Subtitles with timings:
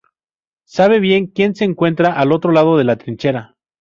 [0.65, 3.55] sabe bien quién se encuentra al otro lado de la trinchera